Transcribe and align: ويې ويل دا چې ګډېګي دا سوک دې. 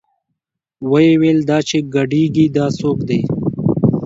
ويې 0.91 1.13
ويل 1.21 1.39
دا 1.49 1.57
چې 1.69 1.77
ګډېګي 1.93 2.45
دا 2.57 2.65
سوک 2.79 2.97
دې. 3.09 3.19